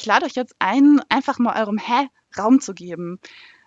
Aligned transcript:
ich 0.00 0.06
lade 0.06 0.24
euch 0.24 0.34
jetzt 0.34 0.54
ein, 0.58 1.02
einfach 1.10 1.38
mal 1.38 1.60
eurem 1.60 1.76
Hä 1.76 2.08
Raum 2.38 2.60
zu 2.60 2.72
geben. 2.72 3.20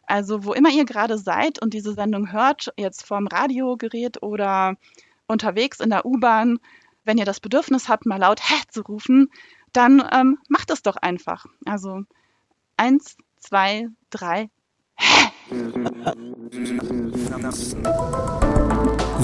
Also 0.08 0.44
wo 0.45 0.53
immer 0.53 0.71
ihr 0.71 0.85
gerade 0.85 1.19
seid 1.19 1.61
und 1.61 1.75
diese 1.75 1.94
Sendung 1.94 2.31
hört, 2.31 2.73
jetzt 2.75 3.06
vorm 3.06 3.27
Radiogerät 3.27 4.23
oder 4.23 4.75
unterwegs 5.27 5.79
in 5.79 5.91
der 5.91 6.05
U-Bahn, 6.05 6.57
wenn 7.04 7.19
ihr 7.19 7.25
das 7.25 7.39
Bedürfnis 7.39 7.88
habt, 7.88 8.07
mal 8.07 8.17
laut 8.17 8.41
Hä 8.41 8.55
zu 8.69 8.81
rufen, 8.81 9.29
dann 9.73 10.04
ähm, 10.11 10.39
macht 10.49 10.71
es 10.71 10.81
doch 10.81 10.96
einfach. 10.97 11.46
Also 11.65 12.01
eins, 12.78 13.15
zwei, 13.40 13.90
drei, 14.10 14.50
Hä! 14.96 15.29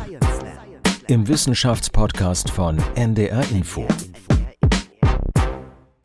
Im 1.07 1.29
Wissenschaftspodcast 1.29 2.49
von 2.49 2.79
NDR 2.95 3.45
Info. 3.51 3.87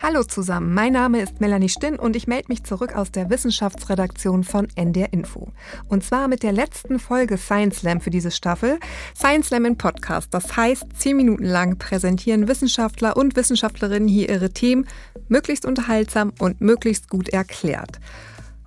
Hallo 0.04 0.24
zusammen, 0.26 0.74
mein 0.74 0.92
Name 0.92 1.22
ist 1.22 1.40
Melanie 1.40 1.70
Stinn 1.70 1.98
und 1.98 2.18
ich 2.18 2.28
melde 2.28 2.50
mich 2.50 2.66
zurück 2.66 2.98
aus 2.98 3.10
der 3.10 3.30
Wissenschaftsredaktion 3.30 4.44
von 4.44 4.68
NDR 4.76 5.14
Info. 5.14 5.54
Und 5.88 6.04
zwar 6.04 6.28
mit 6.28 6.44
der 6.44 6.52
letzten 6.52 7.00
Folge 7.00 7.38
Science 7.38 7.78
Slam 7.78 8.02
für 8.02 8.10
diese 8.10 8.30
Staffel. 8.30 8.78
Science 9.16 9.48
Slam 9.48 9.64
in 9.64 9.78
Podcast, 9.78 10.34
das 10.34 10.58
heißt, 10.58 10.88
zehn 10.98 11.16
Minuten 11.16 11.46
lang 11.46 11.78
präsentieren 11.78 12.50
Wissenschaftler 12.50 13.16
und 13.16 13.38
Wissenschaftlerinnen 13.38 14.10
hier 14.10 14.28
ihre 14.28 14.50
Themen, 14.50 14.86
möglichst 15.30 15.66
unterhaltsam 15.66 16.34
und 16.40 16.60
möglichst 16.60 17.08
gut 17.10 17.30
erklärt. 17.30 18.02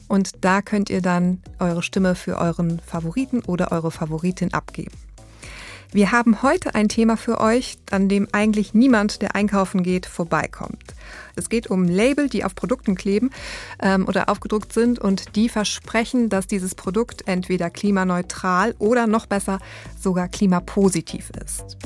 und 0.08 0.32
da 0.42 0.62
könnt 0.62 0.90
ihr 0.90 1.02
dann 1.02 1.42
eure 1.60 1.82
Stimme 1.82 2.16
für 2.16 2.38
euren 2.38 2.80
Favoriten 2.80 3.42
oder 3.42 3.72
eure 3.72 3.92
Favoritin 3.92 4.54
abgeben. 4.54 4.96
Wir 5.96 6.12
haben 6.12 6.42
heute 6.42 6.76
ein 6.76 6.90
Thema 6.90 7.16
für 7.16 7.40
euch, 7.40 7.78
an 7.90 8.10
dem 8.10 8.28
eigentlich 8.34 8.74
niemand, 8.74 9.22
der 9.22 9.34
einkaufen 9.34 9.82
geht, 9.82 10.06
vorbeikommt. 10.06 10.94
Es 11.38 11.48
geht 11.48 11.68
um 11.68 11.86
Label, 11.86 12.28
die 12.28 12.44
auf 12.44 12.54
Produkten 12.54 12.96
kleben 12.96 13.30
ähm, 13.82 14.06
oder 14.06 14.28
aufgedruckt 14.28 14.74
sind 14.74 15.00
und 15.00 15.38
die 15.38 15.48
versprechen, 15.48 16.28
dass 16.28 16.48
dieses 16.48 16.76
Produkt 16.76 17.30
entweder 17.30 17.70
klimaneutral 17.70 18.76
oder 18.78 19.08
noch 19.08 19.26
besser 19.26 19.60
sogar 19.98 20.28
klimapositiv 20.28 21.32
ist. 21.42 21.78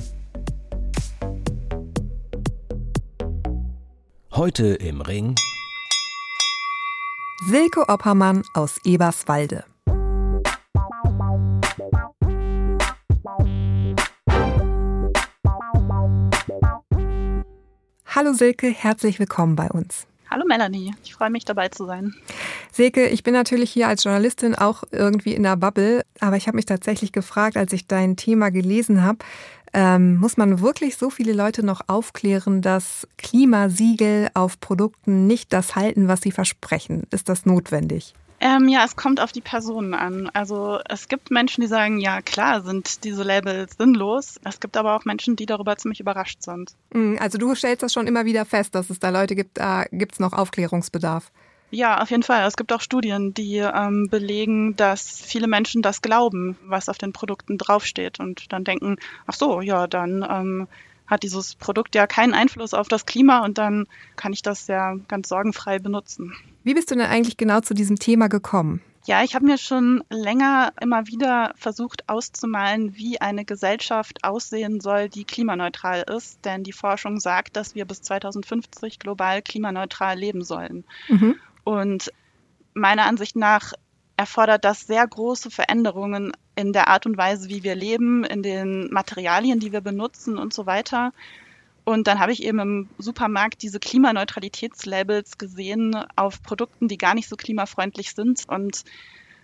Heute 4.32 4.74
im 4.74 5.02
Ring 5.02 5.36
Silke 7.48 7.88
Oppermann 7.88 8.42
aus 8.56 8.80
Eberswalde. 8.84 9.66
Hallo 18.20 18.34
Silke, 18.34 18.68
herzlich 18.68 19.18
willkommen 19.18 19.56
bei 19.56 19.70
uns. 19.70 20.06
Hallo 20.30 20.44
Melanie, 20.46 20.94
ich 21.06 21.14
freue 21.14 21.30
mich 21.30 21.46
dabei 21.46 21.70
zu 21.70 21.86
sein. 21.86 22.14
Silke, 22.70 23.08
ich 23.08 23.24
bin 23.24 23.34
natürlich 23.34 23.72
hier 23.72 23.88
als 23.88 24.04
Journalistin 24.04 24.56
auch 24.56 24.84
irgendwie 24.92 25.34
in 25.34 25.44
der 25.44 25.56
Bubble, 25.56 26.04
aber 26.20 26.36
ich 26.36 26.48
habe 26.48 26.58
mich 26.58 26.66
tatsächlich 26.66 27.14
gefragt, 27.14 27.56
als 27.56 27.72
ich 27.72 27.88
dein 27.88 28.18
Thema 28.18 28.50
gelesen 28.50 29.06
habe, 29.06 29.20
ähm, 29.72 30.18
muss 30.18 30.36
man 30.36 30.60
wirklich 30.60 30.98
so 30.98 31.10
viele 31.10 31.32
Leute 31.32 31.64
noch 31.64 31.80
aufklären, 31.88 32.62
dass 32.62 33.08
Klimasiegel 33.18 34.28
auf 34.34 34.60
Produkten 34.60 35.26
nicht 35.26 35.54
das 35.54 35.78
halten, 35.78 36.10
was 36.10 36.20
sie 36.20 36.34
versprechen? 36.34 37.04
Ist 37.12 37.30
das 37.30 37.46
notwendig? 37.46 38.16
Ähm, 38.42 38.70
ja, 38.70 38.86
es 38.86 38.96
kommt 38.96 39.20
auf 39.20 39.32
die 39.32 39.42
Personen 39.42 39.94
an. 39.94 40.30
Also 40.34 40.80
es 40.88 41.08
gibt 41.08 41.30
Menschen, 41.30 41.62
die 41.62 41.68
sagen, 41.68 42.00
ja 42.00 42.22
klar, 42.22 42.62
sind 42.62 43.04
diese 43.04 43.24
Labels 43.24 43.76
sinnlos. 43.78 44.40
Es 44.46 44.60
gibt 44.60 44.78
aber 44.78 44.96
auch 44.96 45.06
Menschen, 45.06 45.36
die 45.36 45.46
darüber 45.46 45.76
ziemlich 45.78 46.00
überrascht 46.00 46.42
sind. 46.44 46.72
Mm, 46.94 47.16
also 47.20 47.38
du 47.38 47.54
stellst 47.54 47.84
das 47.84 47.92
schon 47.92 48.08
immer 48.08 48.26
wieder 48.26 48.46
fest, 48.46 48.76
dass 48.76 48.90
es 48.90 49.00
da 49.00 49.10
Leute 49.10 49.36
gibt, 49.36 49.58
da 49.58 49.86
gibt 49.92 50.14
es 50.14 50.20
noch 50.20 50.34
Aufklärungsbedarf. 50.34 51.32
Ja, 51.72 52.02
auf 52.02 52.10
jeden 52.10 52.24
Fall. 52.24 52.48
Es 52.48 52.56
gibt 52.56 52.74
auch 52.74 52.82
Studien, 52.82 53.34
die 53.34 53.58
ähm, 53.58 54.08
belegen, 54.10 54.76
dass 54.76 55.22
viele 55.22 55.48
Menschen 55.48 55.82
das 55.82 56.02
glauben, 56.02 56.58
was 56.64 56.90
auf 56.90 56.98
den 56.98 57.14
Produkten 57.14 57.58
draufsteht 57.60 58.20
und 58.20 58.52
dann 58.52 58.64
denken, 58.64 58.96
ach 59.28 59.36
so, 59.36 59.62
ja, 59.62 59.86
dann 59.86 60.26
ähm, 60.28 60.68
hat 61.10 61.24
dieses 61.24 61.56
Produkt 61.56 61.96
ja 61.96 62.08
keinen 62.08 62.34
Einfluss 62.34 62.74
auf 62.74 62.88
das 62.88 63.06
Klima 63.06 63.44
und 63.44 63.58
dann 63.58 63.88
kann 64.16 64.32
ich 64.32 64.42
das 64.42 64.68
ja 64.68 64.96
ganz 65.08 65.30
sorgenfrei 65.30 65.80
benutzen. 65.80 66.34
Wie 66.64 66.74
bist 66.74 66.92
du 66.92 66.96
denn 66.96 67.06
eigentlich 67.06 67.38
genau 67.38 67.62
zu 67.62 67.74
diesem 67.74 67.98
Thema 67.98 68.28
gekommen? 68.28 68.82
Ja, 69.06 69.24
ich 69.24 69.34
habe 69.34 69.46
mir 69.46 69.58
schon 69.58 70.04
länger 70.10 70.74
immer 70.80 71.08
wieder 71.08 71.54
versucht 71.56 72.08
auszumalen, 72.08 72.96
wie 72.96 73.20
eine 73.20 73.44
Gesellschaft 73.44 74.24
aussehen 74.24 74.82
soll, 74.82 75.10
die 75.10 75.24
klimaneutral 75.24 76.04
ist. 76.16 76.46
Denn 76.46 76.64
die 76.64 76.74
Forschung 76.74 77.20
sagt, 77.20 77.56
dass 77.56 77.74
wir 77.74 77.86
bis 77.86 78.02
2050 78.04 79.00
global 79.00 79.42
klimaneutral 79.42 80.18
leben 80.18 80.44
sollen. 80.44 80.84
Mhm. 81.08 81.36
Und 81.64 82.14
meiner 82.74 83.06
Ansicht 83.06 83.36
nach 83.36 83.74
erfordert 84.16 84.66
das 84.66 84.82
sehr 84.82 85.08
große 85.08 85.50
Veränderungen 85.50 86.34
in 86.60 86.74
der 86.74 86.90
Art 86.90 87.06
und 87.06 87.18
Weise, 87.18 87.48
wie 87.48 87.64
wir 87.64 87.74
leben, 87.74 88.26
in 88.26 88.44
den 88.44 88.92
Materialien, 88.92 89.62
die 89.62 89.72
wir 89.72 89.80
benutzen 89.80 90.38
und 90.38 90.54
so 90.54 90.66
weiter. 90.66 91.14
Und 91.86 92.08
dann 92.08 92.20
habe 92.20 92.34
ich 92.34 92.44
eben 92.44 92.60
im 92.60 92.90
Supermarkt 92.98 93.62
diese 93.62 93.80
Klimaneutralitätslabels 93.80 95.38
gesehen 95.38 95.96
auf 96.18 96.44
Produkten, 96.44 96.90
die 96.90 96.98
gar 96.98 97.16
nicht 97.16 97.30
so 97.30 97.38
klimafreundlich 97.38 98.14
sind 98.14 98.44
und 98.48 98.84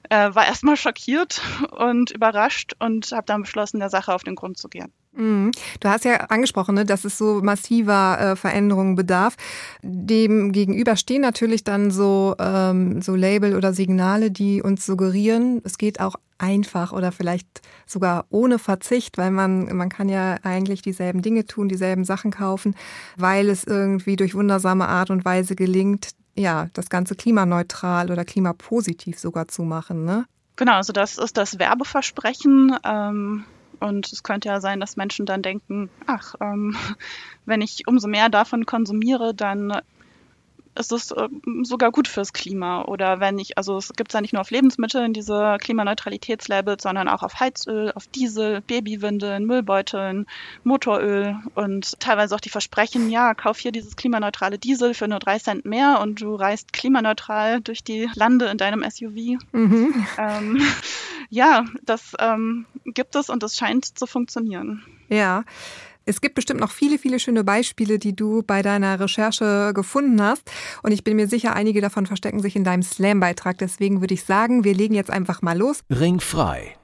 äh, 0.10 0.36
war 0.36 0.46
erstmal 0.46 0.76
schockiert 0.76 1.42
und 1.72 2.12
überrascht 2.12 2.74
und 2.80 3.14
habe 3.14 3.26
dann 3.26 3.44
beschlossen, 3.44 3.80
der 3.80 3.90
Sache 3.90 4.14
auf 4.14 4.24
den 4.24 4.36
Grund 4.36 4.58
zu 4.58 4.68
gehen. 4.68 4.92
Mhm. 5.14 5.52
Du 5.80 5.88
hast 5.88 6.04
ja 6.04 6.16
angesprochen, 6.16 6.76
ne, 6.76 6.86
dass 6.86 7.06
es 7.06 7.18
so 7.18 7.42
massiver 7.42 8.20
äh, 8.20 8.36
Veränderungen 8.36 8.96
bedarf. 8.96 9.38
Dem 9.82 10.52
gegenüber 10.52 10.98
stehen 10.98 11.22
natürlich 11.22 11.64
dann 11.64 11.92
so, 11.92 12.36
ähm, 12.40 13.02
so 13.02 13.16
Label 13.16 13.56
oder 13.56 13.72
Signale, 13.72 14.32
die 14.32 14.62
uns 14.62 14.86
suggerieren, 14.86 15.62
es 15.64 15.78
geht 15.78 16.02
auch 16.02 16.16
einfach 16.38 16.92
oder 16.92 17.12
vielleicht 17.12 17.62
sogar 17.86 18.26
ohne 18.30 18.60
Verzicht, 18.60 19.18
weil 19.18 19.32
man, 19.32 19.76
man 19.76 19.90
kann 19.90 20.10
ja 20.10 20.38
eigentlich 20.44 20.82
dieselben 20.82 21.22
Dinge 21.22 21.46
tun, 21.46 21.70
dieselben 21.70 22.04
Sachen 22.04 22.32
kaufen, 22.32 22.76
weil 23.18 23.50
es 23.50 23.64
irgendwie 23.64 24.16
durch 24.16 24.36
wundersame 24.36 24.88
Art 24.88 25.10
und 25.10 25.26
Weise 25.26 25.56
gelingt, 25.56 26.10
ja, 26.36 26.68
das 26.74 26.90
Ganze 26.90 27.16
klimaneutral 27.16 28.12
oder 28.12 28.26
klimapositiv 28.26 29.18
sogar 29.20 29.48
zu 29.48 29.64
machen, 29.64 30.04
ne? 30.04 30.26
Genau, 30.58 30.74
also 30.74 30.94
das 30.94 31.18
ist 31.18 31.38
das 31.38 31.60
Werbeversprechen. 31.60 32.78
Ähm 32.84 33.46
und 33.80 34.12
es 34.12 34.24
könnte 34.24 34.50
ja 34.50 34.62
sein, 34.62 34.80
dass 34.80 34.96
Menschen 34.96 35.26
dann 35.26 35.42
denken, 35.42 35.90
ach, 36.08 36.36
ähm, 36.42 36.76
wenn 37.46 37.62
ich 37.62 37.88
umso 37.88 38.08
mehr 38.08 38.30
davon 38.30 38.66
konsumiere, 38.66 39.34
dann 39.34 39.74
ist 40.76 40.92
es 40.92 41.12
äh, 41.12 41.28
sogar 41.64 41.92
gut 41.92 42.08
fürs 42.08 42.34
Klima. 42.34 42.84
Oder 42.84 43.20
wenn 43.20 43.40
ich, 43.40 43.58
also 43.58 43.78
es 43.78 43.94
gibt 43.94 44.14
ja 44.14 44.22
nicht 44.22 44.34
nur 44.34 44.42
auf 44.42 44.52
Lebensmitteln 44.52 45.14
diese 45.14 45.58
Klimaneutralitätslabels, 45.60 46.84
sondern 46.84 47.08
auch 47.08 47.24
auf 47.24 47.40
Heizöl, 47.40 47.92
auf 47.96 48.08
Diesel, 48.08 48.62
Babywindeln, 48.62 49.46
Müllbeuteln, 49.46 50.28
Motoröl 50.64 51.38
und 51.56 52.00
teilweise 52.00 52.36
auch 52.36 52.40
die 52.40 52.50
Versprechen, 52.50 53.10
ja, 53.10 53.34
kauf 53.34 53.58
hier 53.58 53.72
dieses 53.72 53.96
klimaneutrale 53.96 54.58
Diesel 54.58 54.94
für 54.94 55.08
nur 55.08 55.20
drei 55.20 55.40
Cent 55.40 55.66
mehr 55.66 56.00
und 56.02 56.22
du 56.22 56.36
reist 56.36 56.74
klimaneutral 56.74 57.62
durch 57.62 57.84
die 57.84 58.10
Lande 58.16 58.46
in 58.46 58.58
deinem 58.58 58.84
SUV. 58.90 59.40
Mhm. 59.52 60.06
Ähm, 60.18 60.62
ja, 61.30 61.66
das 61.84 62.14
ähm, 62.20 62.66
gibt 62.86 63.16
es 63.16 63.30
und 63.30 63.44
es 63.44 63.56
scheint 63.56 63.98
zu 63.98 64.06
funktionieren. 64.06 64.84
Ja. 65.10 65.44
Es 66.08 66.22
gibt 66.22 66.36
bestimmt 66.36 66.60
noch 66.60 66.70
viele, 66.70 67.00
viele 67.00 67.20
schöne 67.20 67.44
Beispiele, 67.44 67.98
die 67.98 68.16
du 68.16 68.44
bei 68.44 68.62
deiner 68.62 69.00
Recherche 69.00 69.72
gefunden 69.74 70.22
hast. 70.22 70.52
Und 70.84 70.92
ich 70.92 71.04
bin 71.04 71.16
mir 71.16 71.28
sicher, 71.28 71.56
einige 71.56 71.82
davon 71.82 72.06
verstecken 72.06 72.42
sich 72.42 72.56
in 72.56 72.64
deinem 72.64 72.84
Slam-Beitrag. 72.84 73.58
Deswegen 73.58 74.02
würde 74.02 74.14
ich 74.14 74.24
sagen, 74.24 74.64
wir 74.64 74.76
legen 74.76 74.94
jetzt 74.94 75.10
einfach 75.10 75.42
mal 75.42 75.58
los. 75.58 75.80
Ringfrei. 75.90 76.76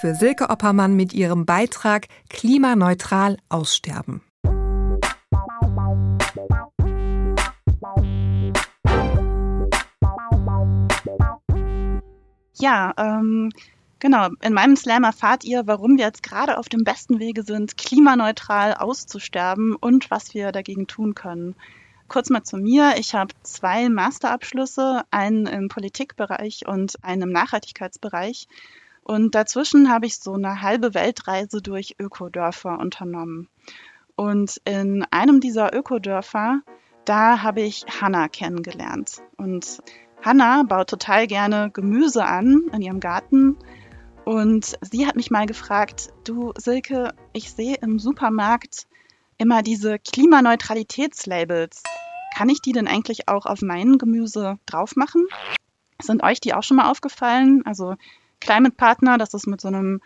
Für 0.00 0.16
Silke 0.16 0.50
Oppermann 0.50 0.96
mit 0.96 1.14
ihrem 1.14 1.46
Beitrag 1.46 2.08
Klimaneutral 2.28 3.36
aussterben. 3.48 4.22
Ja, 12.58 12.92
ähm, 12.96 13.50
Genau, 13.98 14.28
in 14.42 14.52
meinem 14.52 14.76
Slam 14.76 15.04
erfahrt 15.04 15.44
ihr, 15.44 15.66
warum 15.66 15.96
wir 15.96 16.04
jetzt 16.04 16.22
gerade 16.22 16.58
auf 16.58 16.68
dem 16.68 16.84
besten 16.84 17.18
Wege 17.18 17.42
sind, 17.42 17.78
klimaneutral 17.78 18.74
auszusterben 18.74 19.74
und 19.74 20.10
was 20.10 20.34
wir 20.34 20.52
dagegen 20.52 20.86
tun 20.86 21.14
können. 21.14 21.54
Kurz 22.08 22.30
mal 22.30 22.42
zu 22.42 22.58
mir. 22.58 22.94
Ich 22.98 23.14
habe 23.14 23.34
zwei 23.42 23.88
Masterabschlüsse, 23.88 25.04
einen 25.10 25.46
im 25.46 25.68
Politikbereich 25.68 26.66
und 26.66 27.02
einen 27.02 27.22
im 27.22 27.32
Nachhaltigkeitsbereich. 27.32 28.48
Und 29.02 29.34
dazwischen 29.34 29.90
habe 29.90 30.06
ich 30.06 30.18
so 30.18 30.34
eine 30.34 30.62
halbe 30.62 30.92
Weltreise 30.94 31.62
durch 31.62 31.96
Ökodörfer 31.98 32.78
unternommen. 32.78 33.48
Und 34.14 34.60
in 34.64 35.04
einem 35.10 35.40
dieser 35.40 35.74
Ökodörfer, 35.74 36.60
da 37.04 37.42
habe 37.42 37.62
ich 37.62 37.84
Hanna 38.00 38.28
kennengelernt. 38.28 39.22
Und 39.36 39.78
Hanna 40.22 40.64
baut 40.64 40.90
total 40.90 41.26
gerne 41.26 41.70
Gemüse 41.70 42.24
an 42.24 42.64
in 42.72 42.82
ihrem 42.82 43.00
Garten. 43.00 43.56
Und 44.26 44.76
sie 44.80 45.06
hat 45.06 45.14
mich 45.14 45.30
mal 45.30 45.46
gefragt, 45.46 46.08
du 46.24 46.52
Silke, 46.58 47.14
ich 47.32 47.52
sehe 47.52 47.76
im 47.76 48.00
Supermarkt 48.00 48.88
immer 49.38 49.62
diese 49.62 50.00
Klimaneutralitätslabels. 50.00 51.84
Kann 52.34 52.48
ich 52.48 52.60
die 52.60 52.72
denn 52.72 52.88
eigentlich 52.88 53.28
auch 53.28 53.46
auf 53.46 53.62
mein 53.62 53.98
Gemüse 53.98 54.58
drauf 54.66 54.96
machen? 54.96 55.28
Sind 56.02 56.24
euch 56.24 56.40
die 56.40 56.54
auch 56.54 56.64
schon 56.64 56.78
mal 56.78 56.90
aufgefallen? 56.90 57.62
Also 57.66 57.94
Climate 58.40 58.74
Partner, 58.74 59.16
das 59.16 59.32
ist 59.32 59.46
mit 59.46 59.60
so 59.60 59.68
einem 59.68 60.00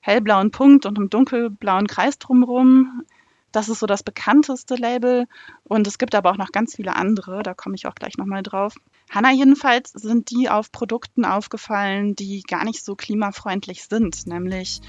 hellblauen 0.00 0.50
Punkt 0.50 0.84
und 0.84 0.98
einem 0.98 1.08
dunkelblauen 1.08 1.86
Kreis 1.86 2.18
drumherum. 2.18 3.04
Das 3.52 3.68
ist 3.68 3.78
so 3.78 3.86
das 3.86 4.02
bekannteste 4.02 4.74
Label. 4.74 5.28
Und 5.62 5.86
es 5.86 5.98
gibt 5.98 6.16
aber 6.16 6.32
auch 6.32 6.38
noch 6.38 6.50
ganz 6.50 6.74
viele 6.74 6.96
andere. 6.96 7.44
Da 7.44 7.54
komme 7.54 7.76
ich 7.76 7.86
auch 7.86 7.94
gleich 7.94 8.18
nochmal 8.18 8.42
drauf. 8.42 8.74
Hanna 9.10 9.32
jedenfalls 9.32 9.90
sind 9.90 10.30
die 10.30 10.48
auf 10.48 10.70
Produkten 10.70 11.24
aufgefallen, 11.24 12.14
die 12.14 12.42
gar 12.42 12.64
nicht 12.64 12.84
so 12.84 12.94
klimafreundlich 12.94 13.82
sind, 13.82 14.28
nämlich 14.28 14.80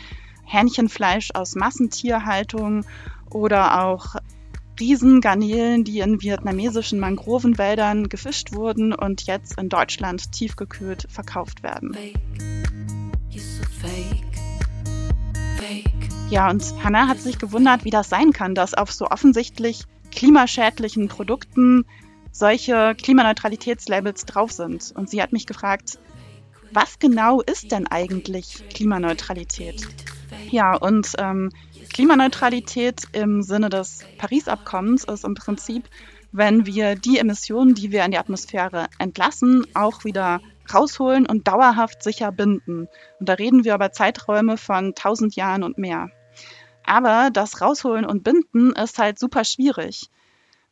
Hähnchenfleisch 0.45 1.31
aus 1.33 1.56
Massentierhaltung 1.56 2.85
oder 3.31 3.83
auch 3.83 4.15
Riesengarnelen, 4.79 5.83
die 5.83 6.00
in 6.00 6.21
vietnamesischen 6.21 7.00
Mangrovenwäldern 7.00 8.09
gefischt 8.09 8.53
wurden 8.53 8.94
und 8.94 9.23
jetzt 9.23 9.57
in 9.57 9.69
Deutschland 9.69 10.31
tiefgekühlt 10.31 11.07
verkauft 11.09 11.63
werden. 11.63 11.97
Ja, 16.29 16.50
und 16.50 16.63
Hannah 16.83 17.07
hat 17.07 17.19
sich 17.19 17.39
gewundert, 17.39 17.85
wie 17.85 17.89
das 17.89 18.09
sein 18.09 18.33
kann, 18.33 18.53
dass 18.53 18.75
auf 18.75 18.91
so 18.91 19.07
offensichtlich 19.07 19.85
klimaschädlichen 20.12 21.07
Produkten 21.07 21.85
solche 22.31 22.95
Klimaneutralitätslabels 22.95 24.25
drauf 24.25 24.51
sind. 24.51 24.91
Und 24.95 25.09
sie 25.09 25.21
hat 25.21 25.33
mich 25.33 25.45
gefragt, 25.45 25.99
was 26.71 26.99
genau 26.99 27.41
ist 27.41 27.71
denn 27.71 27.87
eigentlich 27.87 28.63
Klimaneutralität? 28.69 29.87
Ja, 30.49 30.75
und 30.75 31.13
ähm, 31.17 31.51
Klimaneutralität 31.93 33.03
im 33.11 33.41
Sinne 33.41 33.69
des 33.69 34.05
Paris-Abkommens 34.17 35.03
ist 35.03 35.25
im 35.25 35.35
Prinzip, 35.35 35.89
wenn 36.31 36.65
wir 36.65 36.95
die 36.95 37.17
Emissionen, 37.17 37.75
die 37.75 37.91
wir 37.91 38.05
in 38.05 38.11
die 38.11 38.17
Atmosphäre 38.17 38.87
entlassen, 38.97 39.65
auch 39.73 40.05
wieder 40.05 40.39
rausholen 40.73 41.25
und 41.25 41.47
dauerhaft 41.47 42.03
sicher 42.03 42.31
binden. 42.31 42.87
Und 43.19 43.29
da 43.29 43.33
reden 43.33 43.65
wir 43.65 43.75
über 43.75 43.91
Zeiträume 43.91 44.57
von 44.57 44.87
1000 44.87 45.35
Jahren 45.35 45.63
und 45.63 45.77
mehr. 45.77 46.09
Aber 46.85 47.29
das 47.31 47.61
Rausholen 47.61 48.05
und 48.05 48.23
Binden 48.23 48.71
ist 48.71 48.97
halt 48.97 49.19
super 49.19 49.43
schwierig, 49.43 50.09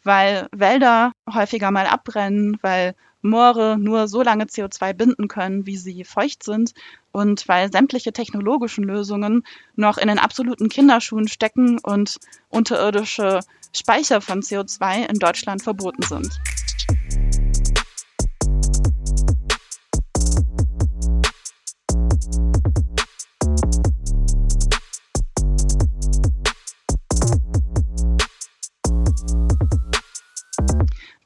weil 0.04 0.48
Wälder 0.51 1.12
häufiger 1.31 1.72
mal 1.72 1.88
abbrennen, 1.88 2.57
weil 2.62 2.96
Moore 3.22 3.78
nur 3.78 4.07
so 4.07 4.22
lange 4.22 4.46
CO2 4.46 4.94
binden 4.94 5.28
können, 5.28 5.66
wie 5.66 5.78
sie 5.78 6.04
feucht 6.04 6.44
sind 6.44 6.74
und 7.12 7.48
weil 7.48 7.72
sämtliche 7.72 8.13
technologischen 8.13 8.84
Lösungen 8.84 9.44
noch 9.75 9.98
in 9.98 10.07
den 10.07 10.19
absoluten 10.19 10.69
Kinderschuhen 10.69 11.28
stecken 11.28 11.80
und 11.80 12.18
unterirdische 12.48 13.42
Speicher 13.75 14.22
von 14.22 14.42
CO2 14.42 15.10
in 15.10 15.19
Deutschland 15.19 15.62
verboten 15.62 16.04
sind. 16.04 16.40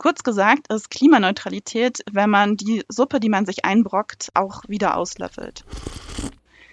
Kurz 0.04 0.24
gesagt 0.24 0.68
ist 0.68 0.90
Klimaneutralität, 0.90 2.04
wenn 2.12 2.30
man 2.30 2.58
die 2.58 2.84
Suppe, 2.90 3.22
die 3.22 3.30
man 3.30 3.46
sich 3.46 3.64
einbrockt, 3.64 4.32
auch 4.34 4.64
wieder 4.68 4.98
auslöffelt. 4.98 5.64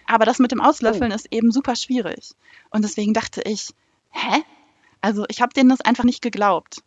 Aber 0.08 0.24
das 0.24 0.40
mit 0.40 0.50
dem 0.50 0.60
Auslöffeln 0.60 1.12
oh. 1.12 1.14
ist 1.14 1.28
eben 1.30 1.52
super 1.52 1.76
schwierig. 1.76 2.32
Und 2.70 2.82
deswegen 2.82 3.14
dachte 3.14 3.40
ich, 3.42 3.72
hä? 4.10 4.42
Also 5.00 5.26
ich 5.28 5.40
habe 5.40 5.54
denen 5.54 5.68
das 5.68 5.80
einfach 5.80 6.02
nicht 6.02 6.22
geglaubt. 6.22 6.82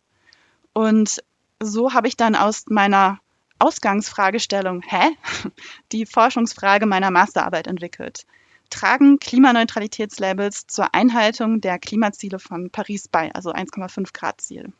Und 0.74 1.22
so 1.60 1.94
habe 1.94 2.08
ich 2.08 2.16
dann 2.18 2.34
aus 2.34 2.64
meiner 2.68 3.20
Ausgangsfragestellung, 3.58 4.82
hä? 4.82 5.16
Die 5.92 6.04
Forschungsfrage 6.04 6.84
meiner 6.84 7.10
Masterarbeit 7.10 7.68
entwickelt. 7.68 8.26
Tragen 8.68 9.18
Klimaneutralitätslabels 9.18 10.66
zur 10.66 10.94
Einhaltung 10.94 11.62
der 11.62 11.78
Klimaziele 11.78 12.38
von 12.38 12.68
Paris 12.68 13.08
bei, 13.08 13.34
also 13.34 13.50
1,5 13.50 14.12
Grad 14.12 14.42
Ziel? 14.42 14.74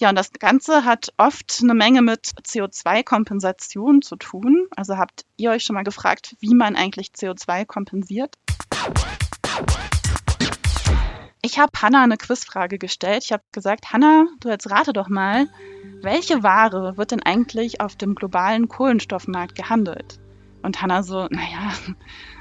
Ja, 0.00 0.08
und 0.08 0.16
das 0.16 0.32
Ganze 0.32 0.86
hat 0.86 1.12
oft 1.18 1.60
eine 1.62 1.74
Menge 1.74 2.00
mit 2.00 2.24
CO2-Kompensation 2.24 4.00
zu 4.00 4.16
tun. 4.16 4.66
Also 4.74 4.96
habt 4.96 5.26
ihr 5.36 5.50
euch 5.50 5.62
schon 5.62 5.74
mal 5.74 5.84
gefragt, 5.84 6.36
wie 6.40 6.54
man 6.54 6.74
eigentlich 6.74 7.08
CO2 7.08 7.66
kompensiert? 7.66 8.34
Ich 11.42 11.58
habe 11.58 11.72
Hanna 11.82 12.02
eine 12.02 12.16
Quizfrage 12.16 12.78
gestellt. 12.78 13.24
Ich 13.24 13.32
habe 13.32 13.42
gesagt, 13.52 13.92
Hanna, 13.92 14.24
du 14.40 14.48
jetzt 14.48 14.70
rate 14.70 14.94
doch 14.94 15.10
mal, 15.10 15.48
welche 16.00 16.42
Ware 16.42 16.96
wird 16.96 17.10
denn 17.10 17.22
eigentlich 17.22 17.82
auf 17.82 17.94
dem 17.94 18.14
globalen 18.14 18.68
Kohlenstoffmarkt 18.68 19.54
gehandelt? 19.54 20.18
Und 20.62 20.80
Hanna 20.80 21.02
so, 21.02 21.26
naja, 21.28 21.74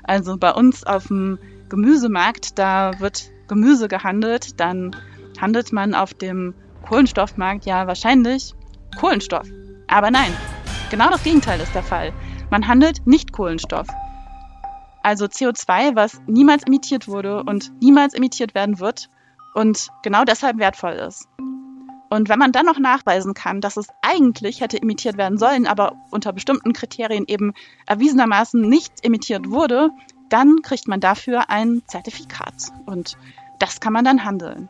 also 0.03 0.37
bei 0.37 0.53
uns 0.53 0.85
auf 0.85 1.07
dem 1.07 1.37
Gemüsemarkt, 1.67 2.57
da 2.57 2.97
wird 2.99 3.31
Gemüse 3.49 3.89
gehandelt, 3.89 4.61
dann 4.61 4.95
handelt 5.41 5.73
man 5.73 5.93
auf 5.93 6.13
dem 6.13 6.53
Kohlenstoffmarkt 6.89 7.65
ja 7.65 7.85
wahrscheinlich 7.85 8.55
Kohlenstoff. 8.99 9.47
Aber 9.87 10.09
nein, 10.09 10.35
genau 10.89 11.11
das 11.11 11.23
Gegenteil 11.23 11.59
ist 11.61 11.75
der 11.75 11.83
Fall. 11.83 12.11
Man 12.49 12.67
handelt 12.67 13.05
nicht 13.05 13.31
Kohlenstoff. 13.31 13.87
Also 15.03 15.25
CO2, 15.25 15.95
was 15.95 16.19
niemals 16.25 16.63
emittiert 16.63 17.07
wurde 17.07 17.43
und 17.43 17.71
niemals 17.79 18.15
emittiert 18.15 18.55
werden 18.55 18.79
wird 18.79 19.07
und 19.53 19.89
genau 20.01 20.23
deshalb 20.23 20.57
wertvoll 20.57 20.93
ist. 20.93 21.27
Und 22.09 22.27
wenn 22.27 22.39
man 22.39 22.51
dann 22.51 22.65
noch 22.65 22.79
nachweisen 22.79 23.35
kann, 23.35 23.61
dass 23.61 23.77
es 23.77 23.89
eigentlich 24.01 24.61
hätte 24.61 24.81
emittiert 24.81 25.15
werden 25.15 25.37
sollen, 25.37 25.67
aber 25.67 25.95
unter 26.09 26.33
bestimmten 26.33 26.73
Kriterien 26.73 27.25
eben 27.27 27.53
erwiesenermaßen 27.85 28.61
nicht 28.61 29.05
emittiert 29.05 29.51
wurde, 29.51 29.91
dann 30.29 30.63
kriegt 30.63 30.87
man 30.87 30.99
dafür 30.99 31.51
ein 31.51 31.83
Zertifikat. 31.85 32.71
Und 32.87 33.15
das 33.59 33.79
kann 33.79 33.93
man 33.93 34.05
dann 34.05 34.25
handeln. 34.25 34.69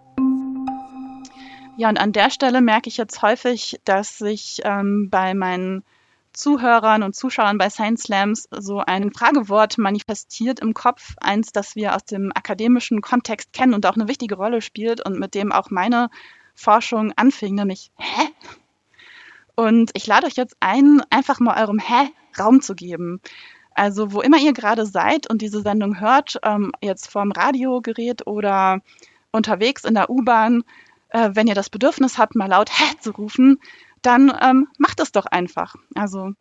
Ja, 1.79 1.87
und 1.87 1.97
an 1.97 2.11
der 2.11 2.29
Stelle 2.29 2.59
merke 2.59 2.89
ich 2.89 2.97
jetzt 2.97 3.21
häufig, 3.21 3.79
dass 3.85 4.17
sich 4.17 4.59
ähm, 4.65 5.09
bei 5.09 5.33
meinen 5.33 5.85
Zuhörern 6.33 7.03
und 7.03 7.15
Zuschauern 7.15 7.57
bei 7.57 7.69
Science 7.69 8.03
Slams 8.03 8.49
so 8.51 8.79
ein 8.79 9.13
Fragewort 9.13 9.77
manifestiert 9.77 10.59
im 10.59 10.73
Kopf, 10.73 11.15
eins, 11.21 11.53
das 11.53 11.77
wir 11.77 11.95
aus 11.95 12.03
dem 12.03 12.33
akademischen 12.35 12.99
Kontext 12.99 13.53
kennen 13.53 13.73
und 13.73 13.85
auch 13.85 13.95
eine 13.95 14.09
wichtige 14.09 14.35
Rolle 14.35 14.61
spielt 14.61 14.99
und 15.05 15.21
mit 15.21 15.33
dem 15.35 15.53
auch 15.53 15.69
meine 15.69 16.09
Forschung 16.53 17.13
anfing, 17.15 17.55
nämlich 17.55 17.91
Hä? 17.95 18.27
Und 19.55 19.91
ich 19.93 20.05
lade 20.05 20.27
euch 20.27 20.35
jetzt 20.35 20.57
ein, 20.59 21.01
einfach 21.09 21.39
mal 21.39 21.63
eurem 21.63 21.79
Hä 21.79 22.09
Raum 22.37 22.59
zu 22.59 22.75
geben. 22.75 23.21
Also 23.73 24.11
wo 24.11 24.19
immer 24.19 24.37
ihr 24.37 24.51
gerade 24.51 24.85
seid 24.85 25.29
und 25.29 25.41
diese 25.41 25.61
Sendung 25.61 26.01
hört, 26.01 26.41
ähm, 26.43 26.73
jetzt 26.81 27.09
vorm 27.09 27.31
Radiogerät 27.31 28.27
oder 28.27 28.81
unterwegs 29.31 29.85
in 29.85 29.93
der 29.93 30.09
U-Bahn, 30.09 30.65
äh, 31.09 31.31
wenn 31.33 31.47
ihr 31.47 31.55
das 31.55 31.69
Bedürfnis 31.69 32.17
habt, 32.17 32.35
mal 32.35 32.47
laut 32.47 32.69
Hä 32.69 32.95
zu 32.99 33.11
rufen, 33.11 33.59
dann 34.01 34.31
ähm, 34.41 34.67
macht 34.77 34.99
es 34.99 35.11
doch 35.11 35.25
einfach. 35.25 35.75
Also 35.95 36.33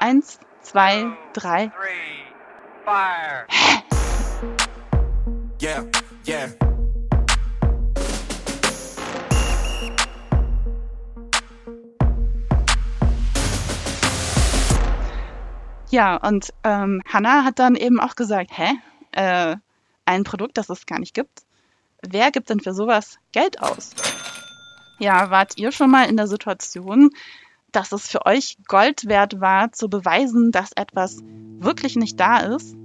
eins, 0.00 0.38
zwei, 0.60 1.16
drei. 1.32 1.72
Hä? 3.48 3.82
Yeah, 5.62 5.84
yeah. 6.26 6.48
Ja, 15.90 16.16
und 16.16 16.52
ähm, 16.64 17.02
Hannah 17.06 17.44
hat 17.44 17.58
dann 17.58 17.76
eben 17.76 18.00
auch 18.00 18.16
gesagt, 18.16 18.50
hä? 18.56 18.72
Äh, 19.12 19.56
ein 20.06 20.24
Produkt, 20.24 20.56
das 20.56 20.70
es 20.70 20.86
gar 20.86 20.98
nicht 20.98 21.14
gibt 21.14 21.44
wer 22.08 22.30
gibt 22.30 22.50
denn 22.50 22.60
für 22.60 22.74
sowas 22.74 23.18
Geld 23.32 23.62
aus? 23.62 23.94
Ja, 24.98 25.30
wart 25.30 25.58
ihr 25.58 25.72
schon 25.72 25.90
mal 25.90 26.08
in 26.08 26.16
der 26.16 26.26
Situation, 26.26 27.10
dass 27.72 27.92
es 27.92 28.08
für 28.08 28.26
euch 28.26 28.58
Gold 28.68 29.08
wert 29.08 29.40
war, 29.40 29.72
zu 29.72 29.88
beweisen, 29.88 30.52
dass 30.52 30.72
etwas 30.72 31.18
wirklich 31.58 31.96
nicht 31.96 32.20
da 32.20 32.38
ist? 32.38 32.76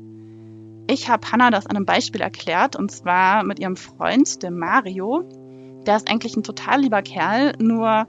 Ich 0.89 1.09
habe 1.09 1.29
Hannah 1.29 1.51
das 1.51 1.65
an 1.65 1.75
einem 1.75 1.85
Beispiel 1.85 2.21
erklärt, 2.21 2.75
und 2.75 2.91
zwar 2.91 3.43
mit 3.43 3.59
ihrem 3.59 3.75
Freund, 3.75 4.41
dem 4.41 4.57
Mario. 4.57 5.23
Der 5.85 5.97
ist 5.97 6.09
eigentlich 6.09 6.37
ein 6.37 6.43
total 6.43 6.81
lieber 6.81 7.01
Kerl, 7.01 7.53
nur 7.59 8.07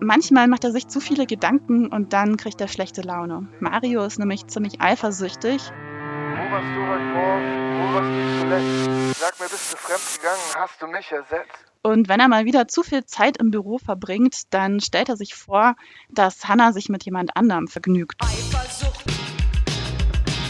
manchmal 0.00 0.48
macht 0.48 0.64
er 0.64 0.72
sich 0.72 0.88
zu 0.88 1.00
viele 1.00 1.26
Gedanken 1.26 1.88
und 1.88 2.12
dann 2.12 2.36
kriegt 2.36 2.60
er 2.60 2.68
schlechte 2.68 3.02
Laune. 3.02 3.48
Mario 3.60 4.02
ist 4.04 4.18
nämlich 4.18 4.46
ziemlich 4.46 4.80
eifersüchtig. 4.80 5.70
Wo 5.70 6.52
warst 6.52 6.68
du 6.74 6.86
heute 6.86 7.12
vor? 7.12 7.65
Wo 7.76 7.92
warst 7.92 8.08
du 8.08 8.40
zuletzt? 8.40 9.20
Sag 9.20 9.38
mir, 9.38 9.48
bist 9.50 9.72
du 9.72 9.76
fremdgegangen? 9.76 10.40
Hast 10.54 10.80
du 10.80 10.86
mich 10.86 11.12
ersetzt? 11.12 11.52
Und 11.82 12.08
wenn 12.08 12.20
er 12.20 12.28
mal 12.28 12.46
wieder 12.46 12.68
zu 12.68 12.82
viel 12.82 13.04
Zeit 13.04 13.36
im 13.36 13.50
Büro 13.50 13.76
verbringt, 13.76 14.54
dann 14.54 14.80
stellt 14.80 15.10
er 15.10 15.16
sich 15.18 15.34
vor, 15.34 15.76
dass 16.08 16.48
Hannah 16.48 16.72
sich 16.72 16.88
mit 16.88 17.04
jemand 17.04 17.36
anderem 17.36 17.68
vergnügt. 17.68 18.22
Eifersucht. 18.22 19.04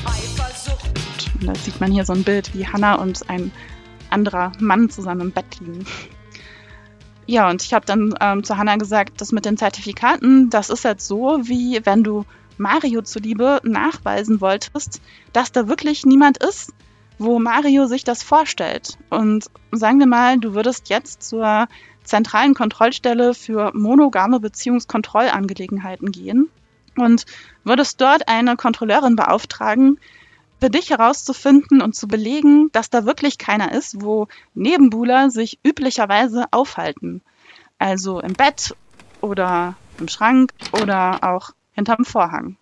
Eifersucht. 0.05 1.31
Und 1.41 1.49
da 1.49 1.55
sieht 1.57 1.81
man 1.81 1.91
hier 1.91 2.05
so 2.05 2.13
ein 2.13 2.23
Bild, 2.23 2.55
wie 2.55 2.65
Hannah 2.65 2.95
und 2.95 3.29
ein 3.29 3.51
anderer 4.09 4.53
Mann 4.61 4.89
zusammen 4.89 5.23
im 5.23 5.33
Bett 5.33 5.59
liegen. 5.59 5.85
Ja, 7.27 7.51
und 7.51 7.61
ich 7.61 7.75
habe 7.75 7.85
dann 7.87 8.15
ähm, 8.21 8.45
zu 8.45 8.57
Hannah 8.57 8.77
gesagt, 8.77 9.21
das 9.21 9.33
mit 9.33 9.47
den 9.47 9.57
Zertifikaten, 9.57 10.49
das 10.49 10.71
ist 10.71 10.85
jetzt 10.85 11.09
so, 11.09 11.41
wie 11.43 11.81
wenn 11.85 12.05
du 12.05 12.25
Mario 12.57 13.03
zuliebe 13.03 13.61
nachweisen 13.65 14.41
wolltest, 14.41 15.03
dass 15.33 15.51
da 15.51 15.67
wirklich 15.67 16.07
niemand 16.07 16.39
ist, 16.39 16.73
wo 17.19 17.39
Mario 17.39 17.87
sich 17.87 18.05
das 18.05 18.23
vorstellt. 18.23 18.99
Und 19.11 19.47
sagen 19.73 19.99
wir 19.99 20.07
mal, 20.07 20.39
du 20.39 20.55
würdest 20.55 20.89
jetzt 20.89 21.23
zur 21.23 21.69
zentralen 22.05 22.55
Kontrollstelle 22.55 23.35
für 23.35 23.73
monogame 23.75 24.41
Beziehungskontrollangelegenheiten 24.41 26.13
gehen 26.13 26.49
und 26.97 27.27
würdest 27.65 28.01
dort 28.01 28.29
eine 28.29 28.57
Kontrolleurin 28.57 29.17
beauftragen, 29.17 29.99
für 30.61 30.71
dich 30.71 30.91
herauszufinden 30.91 31.83
und 31.83 31.95
zu 31.95 32.09
belegen, 32.09 32.71
dass 32.73 32.89
da 32.89 33.05
wirklich 33.05 33.37
keiner 33.37 33.73
ist, 33.73 34.01
wo 34.01 34.29
Nebenbuhler 34.55 35.31
sich 35.31 35.59
üblicherweise 35.63 36.45
aufhalten. 36.51 37.21
Also 37.79 38.21
im 38.21 38.33
Bett 38.33 38.75
oder 39.21 39.75
im 39.99 40.09
Schrank 40.09 40.53
oder 40.73 41.23
auch 41.23 41.51
hinterm 41.75 42.05
Vorhang. 42.07 42.57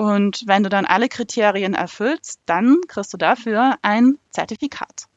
Und 0.00 0.44
wenn 0.46 0.62
du 0.62 0.70
dann 0.70 0.86
alle 0.86 1.10
Kriterien 1.10 1.74
erfüllst, 1.74 2.40
dann 2.46 2.78
kriegst 2.88 3.12
du 3.12 3.18
dafür 3.18 3.74
ein 3.82 4.16
Zertifikat. 4.30 5.08